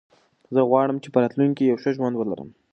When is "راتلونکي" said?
1.23-1.57